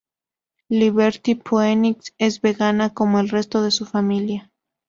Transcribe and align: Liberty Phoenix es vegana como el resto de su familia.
Liberty 0.69 1.35
Phoenix 1.35 2.15
es 2.17 2.41
vegana 2.41 2.91
como 2.91 3.19
el 3.19 3.29
resto 3.29 3.61
de 3.61 3.69
su 3.69 3.85
familia. 3.85 4.51